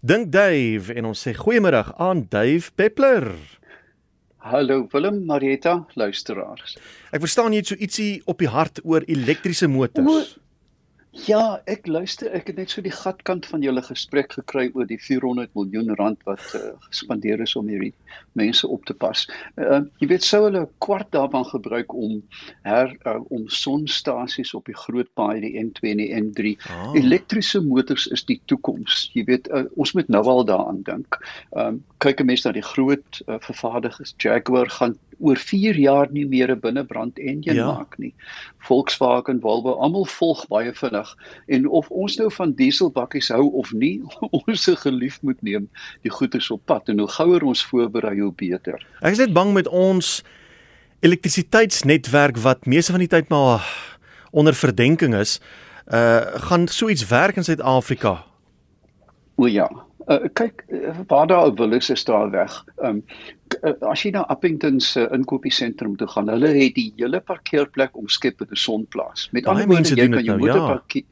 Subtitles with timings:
[0.00, 3.24] Dink Dave en ons sê goeiemôre aan Dave Peppler.
[4.38, 6.76] Hallo Willem, Marietta, luisteraars.
[7.10, 10.36] Ek verstaan jy het so ietsie op die hart oor elektriese motors.
[11.26, 15.00] Ja, ek luister, ek het net so die gatkant van julle gesprek gekry oor die
[15.02, 17.92] 400 miljoen rand wat uh, gespandeer is om hierdie
[18.38, 19.24] mense op te pas.
[19.58, 22.20] Uh, jy weet sou hulle 'n kwart daarvan gebruik om
[22.68, 26.54] her uh, om sonstasies op die groot paai die N2 en die N3.
[26.70, 26.94] Oh.
[27.00, 29.08] Elektriese motors is die toekoms.
[29.14, 31.18] Jy weet uh, ons moet nou al daaraan dink.
[31.56, 36.26] Um, kyk 'n mens na die groot uh, vervaardigers, Jaguar gaan oor 4 jaar nie
[36.26, 37.66] meer 'n binnebrand enjin ja.
[37.66, 38.14] maak nie.
[38.58, 41.14] Volkswagen, Volvo, almal volg baie vinnig
[41.46, 44.02] en of ons nou van dieselbakkies hou of nie,
[44.44, 45.68] ons se gelief moet neem
[46.02, 48.86] die goeders op pad en hoe gouer ons voorberei hoe beter.
[49.00, 50.22] Ek is net bang met ons
[51.00, 53.66] elektrisiteitsnetwerk wat meeste van die tyd maar
[54.30, 55.40] onder verdenking is,
[55.88, 58.24] uh gaan so iets werk in Suid-Afrika.
[59.36, 59.68] O ja,
[60.08, 62.64] Uh, kyk uh, waar daar wil is is daar weg.
[62.76, 63.04] Ehm um,
[63.90, 68.40] as jy na Appington se uh, inkopiesentrum toe gaan, hulle het die hele parkeerplek omskep
[68.40, 69.28] met 'n sonplaas.
[69.32, 70.74] Met ander woorde, jy kan jou nou, motor ja.
[70.74, 71.06] parkeer.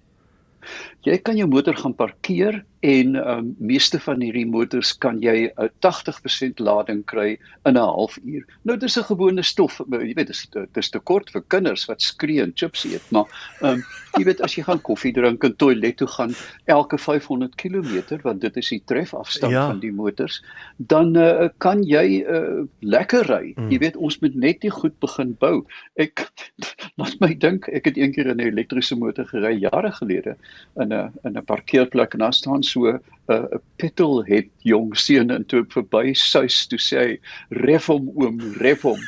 [1.07, 5.65] Jy kan jou motor gaan parkeer en um, meeste van hierdie motors kan jy 'n
[5.65, 8.45] uh, 80% lading kry in 'n halfuur.
[8.63, 12.43] Nou dis 'n gewone stof, jy weet dis dis te kort vir kinders wat skree
[12.43, 13.27] en chips eet, maar
[13.63, 13.83] um,
[14.19, 16.35] jy weet as jy gaan koffie drink en toilet toe gaan
[16.67, 19.67] elke 500 km want dit is die trefafstand ja.
[19.67, 20.43] van die motors,
[20.77, 23.55] dan uh, kan jy uh, lekker ry.
[23.57, 23.71] Mm.
[23.71, 25.65] Jy weet ons moet net nie goed begin bou.
[25.97, 26.31] Ek
[26.99, 30.37] laat my dink, ek het eendag 'n elektriese motor gery jare gelede
[30.77, 33.45] in 'n in 'n parkeerplek en daar staan so 'n uh,
[33.77, 38.83] petrol het jong seun en toe verby suis toe sê hy ref hom oom ref
[38.83, 39.01] hom.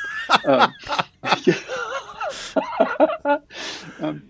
[0.45, 0.71] Um,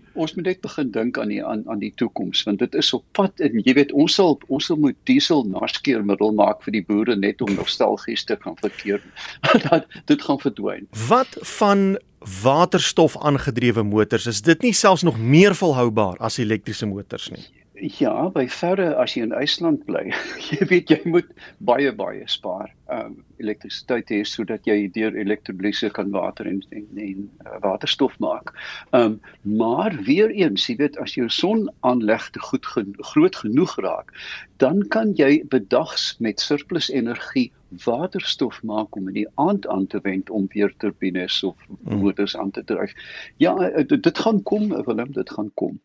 [0.20, 3.04] ons moet net begin dink aan die aan aan die toekoms want dit is op
[3.16, 7.16] pad en jy weet ons sal ons sal moet diesel naskeermiddel maak vir die boere
[7.16, 9.02] net om nostalgies te kan verkeer.
[9.68, 10.88] dat dit gaan verdwyn.
[11.08, 11.98] Wat van
[12.42, 17.46] waterstof aangedrewe motors is dit nie selfs nog meer volhoubaar as elektriese motors nie?
[17.80, 20.10] Ja, by verre as jy in IJsland bly,
[20.50, 21.30] jy weet jy moet
[21.64, 22.68] baie baie spaar.
[22.90, 28.52] Um elektrisiteit hê sodat jy deur elektrolise kan water en en, en uh, waterstof maak.
[28.96, 34.12] Um maar weer eens, jy weet as jou sonaanlegte goed gen groot genoeg raak,
[34.58, 37.50] dan kan jy bedags met surplus energie
[37.84, 42.00] waterstof maak om in die aand aan te wend om weer turbines of hmm.
[42.02, 42.92] motors aan te dryf.
[43.36, 45.80] Ja, eh, dit, dit gaan kom, Willem, dit gaan kom.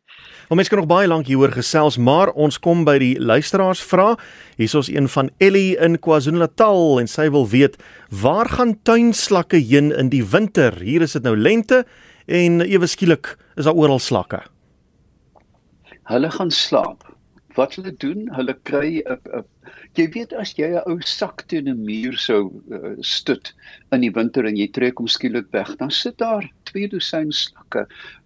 [0.48, 4.16] Maar mense kan nog baie lank hieroor gesels, maar ons kom by die luisteraars vra.
[4.56, 7.74] Hier is ons een van Ellie in KwaZulu-Natal en sy wil weet,
[8.08, 10.78] waar gaan tuinslakke heen in die winter?
[10.80, 11.82] Hier is dit nou lente
[12.26, 14.40] en ewe skielik is daar oral slakke.
[16.08, 17.04] Hulle gaan slaap.
[17.56, 19.44] Wat hulle doen, hulle kry 'n
[20.00, 23.54] jy weet as jy 'n ou sak teen 'n muur sou uh, stut
[23.96, 27.86] in die winter en jy trek hom skielik weg, dan sit daar twee dosyn slakke.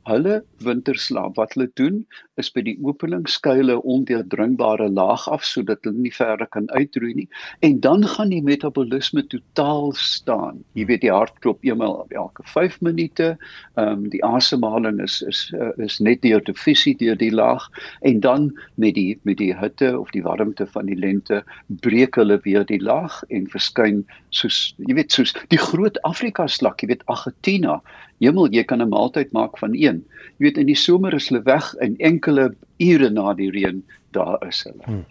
[0.10, 2.00] Hulle winterslaap wat hulle doen
[2.42, 7.28] is by die opening skuile ondeurdringbare laag af sodat hulle nie verder kan uitroei nie
[7.68, 10.64] en dan gaan die metabolisme totaal staan.
[10.80, 13.36] Jy weet die hart klop eenmal elke 5 minute
[13.76, 17.68] ehm um, die asemhaling is is uh, is net deur die fisie deur die laag
[18.02, 18.50] en dan
[18.82, 22.82] met die met die hitte of die warmte van die lente breek hulle weer die
[22.82, 27.82] laag en verskyn soos jy weet soos die groot Afrika slak jy weet Argentina
[28.20, 30.04] Hemel, jy kan 'n maaltyd maak van een.
[30.38, 34.48] Jy weet in die somer is hulle weg en enkele ure na die reën daar
[34.48, 34.84] is hulle.
[34.84, 35.06] Hmm.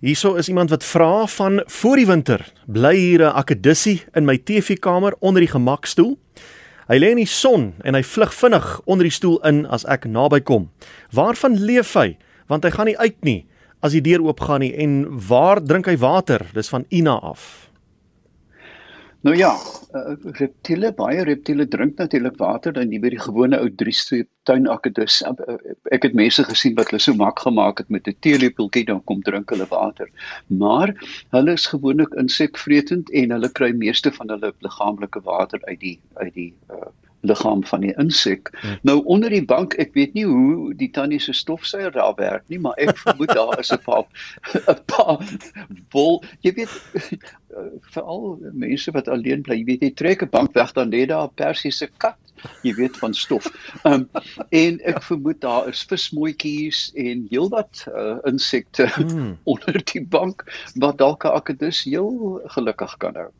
[0.00, 4.38] Hierso is iemand wat vra van voor die winter bly hier 'n akedissie in my
[4.38, 6.18] TV-kamer onder die gemakstoel.
[6.88, 10.04] Hy lê in die son en hy vlug vinnig onder die stoel in as ek
[10.04, 10.70] naby kom.
[11.10, 12.16] Waarvan leef hy?
[12.46, 13.46] Want hy gaan nie uit nie
[13.82, 16.46] as die deur oopgaan nie en waar drink hy water?
[16.54, 17.72] Dis van Ina af.
[19.22, 19.52] Nou ja,
[19.94, 25.20] uh, reptiele baie reptiele drink natuurlik water dan nie by die gewone ou driestreep tuinakedus.
[25.28, 25.54] Uh,
[25.94, 29.22] ek het mense gesien wat hulle so mak gemaak het met 'n teelepeltjie dan kom
[29.22, 30.10] drink hulle water.
[30.48, 30.90] Maar
[31.30, 36.34] hulle is gewoonlik insekvretend en hulle kry meeste van hulle liggaamlike water uit die uit
[36.34, 36.90] die uh,
[37.22, 38.50] liggaam van die insek.
[38.60, 38.78] Hmm.
[38.82, 42.58] Nou onder die bank, ek weet nie hoe die tannie se stofsuier daar werk nie,
[42.62, 44.04] maar ek vermoed daar is 'n paar
[44.74, 45.22] 'n paar
[45.94, 46.74] wol, jy weet
[47.94, 51.28] veral mense wat alleen bly, jy weet jy trek 'n bank weg dan lê daar
[51.28, 52.18] 'n persiese kat
[52.62, 53.46] jy weet van stof.
[53.82, 59.36] Ehm um, en ek vermoed daar is vismoetjies en heelwat uh, insekte hmm.
[59.52, 63.30] onder die bank wat dalk 'n akedus heel gelukkig kan hou.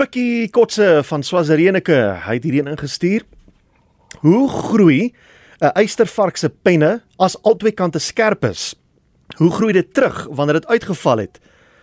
[0.00, 3.26] Pikkie Kotse van Swazirenike, hy het hierheen ingestuur.
[4.22, 5.12] Hoe groei
[5.60, 8.74] 'n eystervark se penne as albei kante skerp is?
[9.36, 11.40] Hoe groei dit terug wanneer dit uitgeval het?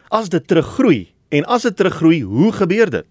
[0.09, 3.05] As dit teruggroei en as dit teruggroei, hoe gebeur dit?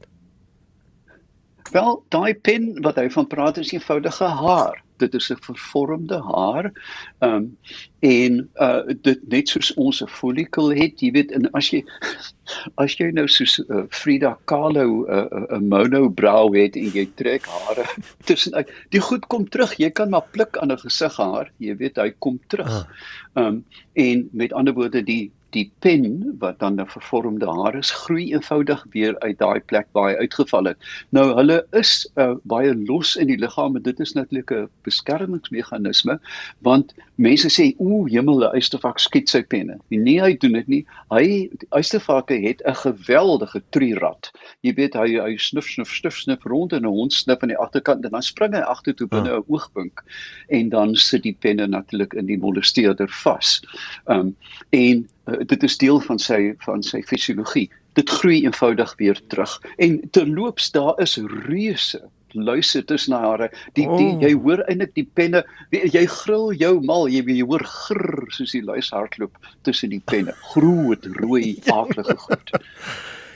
[1.70, 6.72] Wel, daai pen wat hy van praat is eenvoudige haar dit is 'n vervormde haar.
[7.19, 7.56] Ehm um,
[8.00, 11.84] en uh dit net soos ons 'n follikel het, jy weet, en as jy
[12.82, 17.08] as jy nou soos uh, Frida Kahlo 'n uh, 'n uh, monobrow het en jy
[17.14, 17.84] trek hare
[18.28, 19.75] tussenuit, die goed kom terug.
[19.78, 22.70] Jy kan maar pluk aan 'n gesighaar, jy weet, hy kom terug.
[22.70, 22.87] Ah.
[23.34, 27.91] Ehm um, en met ander woorde die die pen wat dan 'n vervormde haar is,
[27.91, 30.79] groei eenvoudig weer uit daai plek waar hy uitgeval het.
[31.11, 36.19] Nou hulle is uh, baie los in die liggaam en dit is natuurlik 'n beskermingsmeganisme
[36.61, 39.79] want mense sê o, hemel, 'n uistervak skiet sy penne.
[39.88, 40.85] Nee, hy doen dit nie.
[41.11, 44.31] Hy uistervakke het 'n geweldige trierad.
[44.61, 47.58] Jy weet hy hy snuf snuf snuf snuf rond en 'n hond snif aan die
[47.58, 49.37] agterkant en dan spring hy agtertoe binne ah.
[49.38, 49.55] 'n ja.
[49.55, 50.00] oogpunt
[50.49, 53.61] en dan sit die penne natuurlik in die molesteerder vas.
[54.06, 54.37] Ehm um,
[54.70, 57.69] en uh, dit is deel van sy van sy fisiologie.
[57.99, 59.56] Dit groei eenvoudig weer terug.
[59.76, 62.02] En terloops daar is reuse
[62.37, 63.50] luise tussen hare.
[63.73, 64.23] Die, die oh.
[64.23, 65.43] jy hoor eintlik die penne,
[65.73, 69.37] jy gril jou mal, jy jy hoor grr soos die luis hardloop
[69.69, 70.34] tussen die penne.
[70.52, 72.52] Groot rooi aardige goed.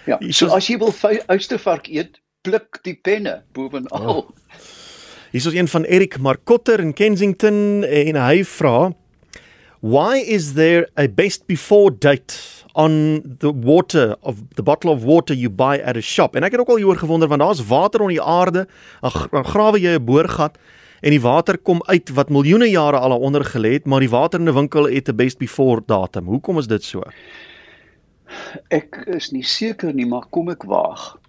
[0.08, 0.94] Ja, so as jy wil
[1.30, 4.24] uistervark eet, pluk die penne bovenal.
[4.24, 4.68] Oh.
[5.30, 8.90] Hier is een van Erik Markotter in Kensington en hy vra
[9.80, 12.38] Why is there a best before date
[12.74, 16.36] on the water of the bottle of water you buy at a shop?
[16.36, 18.66] En ek het ook al hieroor gewonder want daar's water onder die aarde.
[19.00, 20.58] Dan grawe jy 'n boorgat
[21.00, 24.40] en die water kom uit wat miljoene jare al onder gelê het, maar die water
[24.40, 26.26] in 'n winkel het 'n best before datum.
[26.26, 27.02] Hoekom is dit so?
[28.68, 31.20] Ek is nie seker nie, maar kom ek waag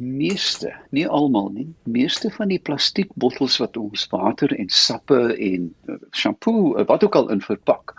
[0.00, 5.74] meeste, nie almal nie, meeste van die plastiekbottels wat ons water en sappe en
[6.10, 7.94] shampoo wat ook al in verpak,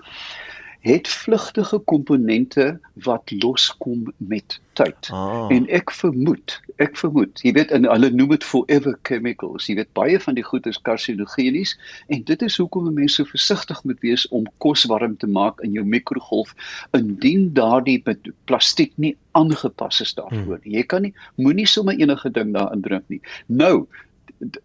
[0.81, 5.09] het vlugtige komponente wat loskom met tyd.
[5.13, 5.45] Ah.
[5.53, 9.67] En ek vermoed, ek vermoed, jy weet en hulle noem dit forever chemicals.
[9.69, 11.75] Jy weet baie van die goed is karsinogenies
[12.09, 15.77] en dit is hoekom mense so versigtig moet wees om kos warm te maak in
[15.77, 16.55] jou mikrogolf
[16.97, 18.01] indien daardie
[18.49, 20.57] plastiek nie aangepas is daarvoor.
[20.63, 20.77] Hmm.
[20.79, 23.21] Jy kan nie moenie sommer enige ding daarin drink nie.
[23.45, 23.85] Nou,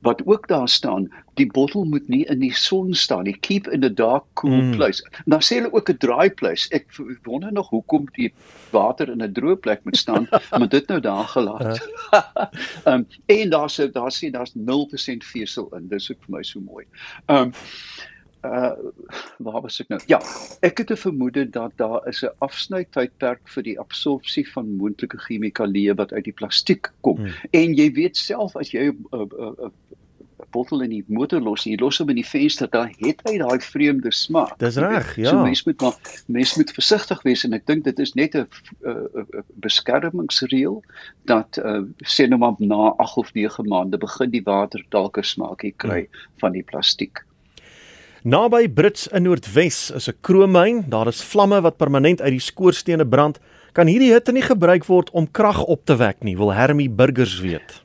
[0.01, 3.37] wat ook daar staan, die bottel moet nie in die son staan nie.
[3.41, 4.77] Keep in the dark cool mm.
[4.77, 5.03] place.
[5.25, 6.69] Dan sê hulle ook 'n dry place.
[6.71, 6.87] Ek
[7.23, 8.33] wonder nog hoekom die
[8.71, 10.29] water in 'n droë plek moet staan,
[10.59, 11.89] maar dit nou daar gelaat.
[12.11, 15.89] Ehm um, en daar's daar sien daar's 0% vesel in.
[15.89, 16.85] Dis ook vir my so mooi.
[17.27, 17.53] Ehm um,
[18.47, 18.73] uh
[19.39, 20.01] waar was ek nou?
[20.07, 20.21] Ja,
[20.61, 25.95] ek het 'n vermoede dat daar is 'n afsnytydperk vir die absorpsie van moontlike chemikalieë
[25.95, 27.17] wat uit die plastiek kom.
[27.17, 27.35] Hmm.
[27.51, 29.71] En jy weet self as jy 'n uh, uh, uh,
[30.51, 33.37] bottel in die motor los en jy los hom in die venster, dan het hy
[33.43, 34.57] daai vreemde smaak.
[34.59, 35.31] Dis reg, ja.
[35.31, 35.97] So mens moet maar
[36.27, 38.47] mens moet versigtig wees en ek dink dit is net 'n
[39.65, 40.83] beskermingsreël
[41.25, 45.23] dat uh, sê nou maar na 8 of 9 maande begin die water dalk 'n
[45.25, 46.29] smaakie kry hmm.
[46.39, 47.25] van die plastiek.
[48.27, 50.85] Naby Brits in Noordwes is 'n kroommyn.
[50.91, 53.39] Daar is vlamme wat permanent uit die skoorstene brand.
[53.73, 56.37] Kan hierdie hitte nie gebruik word om krag op te wek nie?
[56.37, 57.85] Wil Hermie Burgers weet.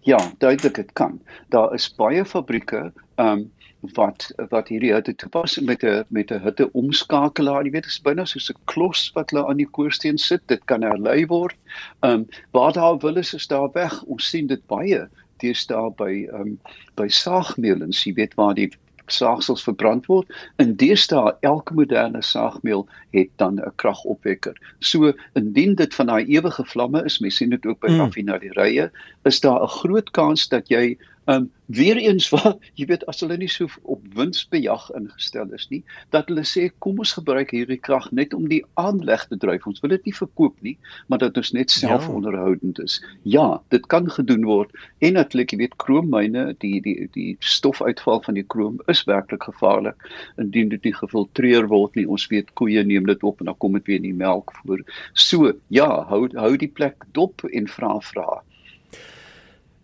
[0.00, 1.18] Ja, duidelik dit kan.
[1.48, 3.50] Daar is baie fabrieke ehm um,
[3.94, 7.64] wat wat hierdie hitte toepas met 'n met 'n hitte omskakelaar.
[7.64, 10.46] Jy weet, is byna soos 'n klos wat hulle aan die koorsteen sit.
[10.46, 11.56] Dit kan herlei word.
[12.00, 14.02] Ehm um, waar daar wil is, is daar weg.
[14.02, 15.08] Ons sien dit baie
[15.42, 16.58] deesdae by ehm um,
[16.94, 18.70] by saagmeulens, jy weet waar die
[19.06, 20.28] saagsels verbrand word.
[20.56, 24.56] In deesdae elke moderne saagmeel het dan 'n kragopwekker.
[24.78, 27.98] So indien dit van daai ewige vlamme is, mens sien dit ook by mm.
[27.98, 28.90] raffinaderye,
[29.22, 33.36] is daar 'n groot kans dat jy um weer eens wat jy weet as hulle
[33.38, 35.80] nie so op winsbejag ingestel is nie
[36.14, 39.64] dat hulle sê kom ons gebruik hierdie krag net om die aanleg te dryf.
[39.70, 40.74] Ons wil dit nie verkoop nie
[41.06, 42.12] maar dat ons net self ja.
[42.12, 42.98] onderhoudend is.
[43.22, 48.40] Ja dit kan gedoen word en natuurlik jy weet kroommyne die die die stofuitval van
[48.40, 49.96] die kroom is werklik gevaarlik.
[50.42, 53.78] Indien dit nie gefiltreer word nie ons weet koeie neem dit op en dan kom
[53.78, 54.82] dit weer in die melk voor.
[55.14, 58.42] So ja hou hou die plek dop en vra vra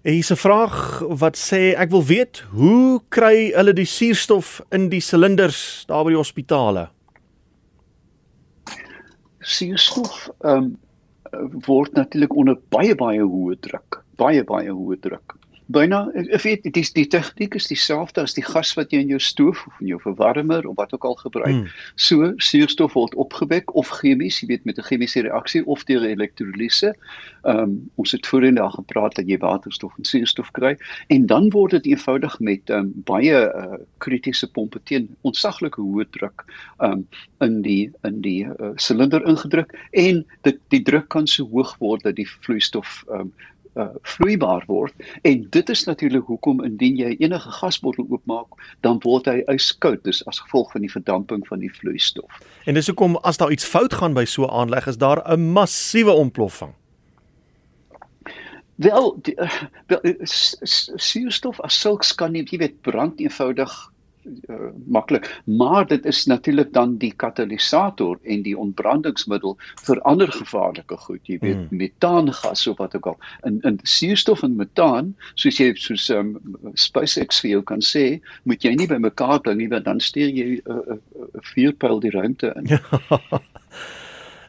[0.03, 4.89] Hier is 'n vraag wat sê ek wil weet hoe kry hulle die suurstof in
[4.89, 6.89] die silinders daar by die hospitale?
[9.41, 10.77] Suurstof ehm
[11.33, 15.38] um, word natuurlik onder baie baie hoë druk, baie baie hoë druk
[15.69, 19.21] byna ek weet die die tegniek is dieselfde as die gas wat jy in jou
[19.21, 21.53] stoof of in jou verwarmer of wat ook al gebruik.
[21.53, 21.67] Hmm.
[22.01, 26.95] So suurstof word opgewek of chemies, jy weet met 'n chemiese reaksie of deur elektrolise.
[27.45, 30.77] Ehm um, ons het voorheen daar gepraat dat jy waterstof en suurstof kry
[31.09, 36.45] en dan word dit eenvoudig met um, baie uh, kritiese pompe teen ontsaglike hoë druk
[36.79, 37.07] ehm um,
[37.41, 42.03] in die in die silinder uh, ingedruk en dit die druk kan so hoog word
[42.03, 43.33] dat die vloeistof ehm um,
[43.79, 49.31] uh, vloeibaar word en dit is natuurlik hoekom indien jy enige gasbottel oopmaak dan word
[49.31, 52.43] hy yskoud dis as gevolg van die verdamping van die vloeistof.
[52.67, 55.53] En dis hoekom as daar iets fout gaan by so 'n aanleg is daar 'n
[55.53, 56.75] massiewe ontploffing.
[58.79, 63.73] Wel, die, uh, wel suurstof as sulks kan nie jy weet brand eenvoudig
[64.49, 65.27] uh, maklik.
[65.45, 69.57] Maar dit is natuurlik dan die katalisator en die ontbrandingsmiddel
[69.87, 71.77] vir ander gevaarlike goed jy weet mm.
[71.83, 73.19] metaangas of wat ook al.
[73.49, 76.37] In in suurstof en metaan soos jy soos um,
[76.75, 80.31] SpaceX vir jou kan sê moet jy nie by mekaar bring nie want dan stuur
[80.31, 82.79] jy 'n uh, uh, uh, vuurpyl die ruimte in.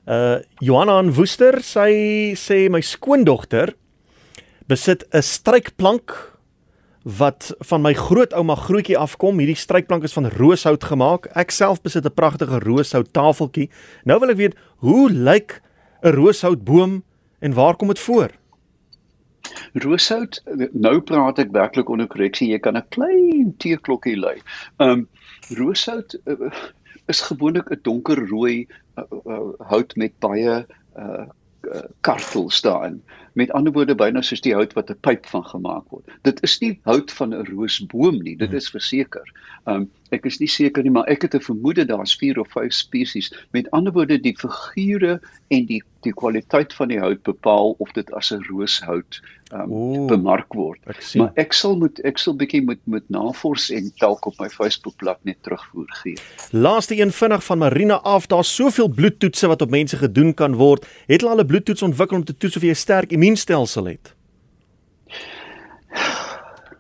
[0.08, 3.76] Uh Johanna van Woester sy sê my skoondogter
[4.68, 6.14] besit 'n strykplank
[7.04, 9.40] wat van my grootouma grootjie afkom.
[9.40, 11.30] Hierdie strykplank is van rooshout gemaak.
[11.36, 13.70] Ek self besit 'n pragtige rooshout tafeltjie.
[14.04, 15.62] Nou wil ek weet, hoe lyk
[16.04, 17.04] 'n rooshoutboom
[17.40, 18.32] en waar kom dit voor?
[19.74, 22.50] Rooshout, nou praat ek werklik onder korreksie.
[22.50, 24.42] Jy kan 'n klein teeklokkie lui.
[24.78, 25.08] Um
[25.58, 26.52] rooshout uh,
[27.08, 30.66] is gewoonlik 'n donkerrooi uh, uh, hout met baie
[30.98, 31.26] uh
[32.02, 33.02] kartels daarin.
[33.34, 36.06] Met ander woorde byna soos die hout wat 'n pyp van gemaak word.
[36.24, 39.26] Dit is nie hout van 'n roosboom nie, dit is verseker.
[39.66, 42.74] Um ek is nie seker nie, maar ek het 'n vermoede daar's 4 of 5
[42.74, 43.34] spesies.
[43.52, 45.20] Met ander woorde die figure
[45.50, 49.20] en die die kwaliteit van die hout bepaal of dit as 'n rooshout
[49.54, 50.80] um, Oeh, bemark word.
[50.86, 54.50] Ek maar ek sal moet ek sal bietjie moet moet navors en dalk op my
[54.50, 56.18] Facebookblad net terugvoer gee.
[56.52, 60.88] Laaste een vinnig van Marina af, daar's soveel bloedtoetse wat op mense gedoen kan word.
[61.08, 64.16] Het hulle al 'n bloedtoets ontwikkel om te toets of jy sterk immuunstelsel het?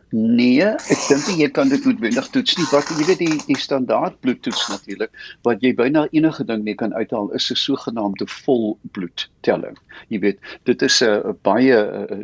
[0.10, 2.66] Nee, ek dink jy kan dit noodwendig toets nie.
[2.72, 5.12] Wat jy weet die die standaard bloedtoets natuurlik
[5.46, 9.78] wat jy byna enige ding mee kan uithaal is 'n sogenaamde volbloedtelling.
[10.10, 11.78] Jy weet, dit is 'n baie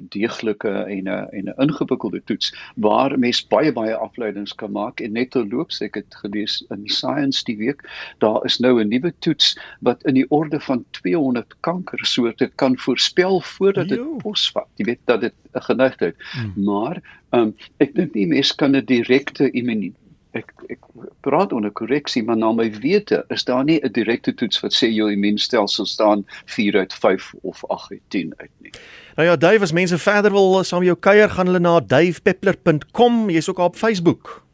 [0.10, 5.14] deeglike en 'n en 'n ingewikkelde toets waar mens baie baie afleidings kan maak en
[5.14, 7.86] net terloops ek het gelees in Science die week,
[8.18, 13.42] daar is nou 'n nuwe toets wat in die orde van 200 kankersoorte kan voorspel
[13.42, 14.68] voordat dit posvat.
[14.76, 16.54] Jy weet dat dit 'n geneigtheid, hmm.
[16.56, 17.02] maar
[17.32, 19.94] Um ek dink nie mense kan 'n direkte immunie
[20.36, 20.80] ek ek
[21.26, 24.92] praat onder korreksie maar na my wete is daar nie 'n direkte toets wat sê
[24.92, 28.72] jou immuunstelsel staan 4 uit 5 of 8 uit 10 uit nie.
[29.16, 33.30] Nou ja, Dave, as mense verder wil saam jou kuier, gaan hulle na davepeppler.com.
[33.30, 34.46] Jy's ook op Facebook.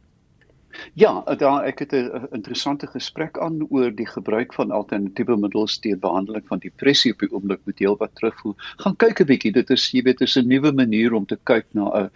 [0.94, 6.00] Ja, daar ek het 'n interessante gesprek aan oor die gebruik van alternatiewe middels teen
[6.00, 8.54] behandeling van depressie op die oomblik met heel wat terugvoer.
[8.78, 11.40] Gaan kyk 'n bietjie, dit is jy weet, dit is 'n nuwe manier om te
[11.44, 12.10] kyk na 'n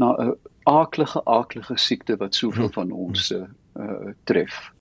[0.00, 2.72] na 'n aaklige aaklige siekte wat soveel hm.
[2.72, 4.72] van ons uh, tref.